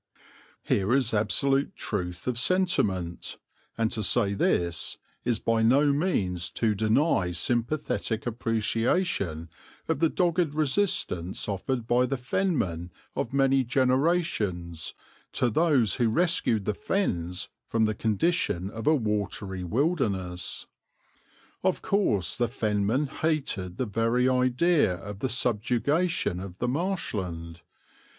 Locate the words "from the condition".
17.67-18.71